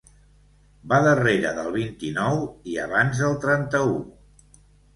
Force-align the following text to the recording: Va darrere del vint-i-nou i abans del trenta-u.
Va 0.93 0.97
darrere 1.07 1.51
del 1.59 1.69
vint-i-nou 1.75 2.41
i 2.73 2.81
abans 2.87 3.23
del 3.27 3.39
trenta-u. 3.47 3.97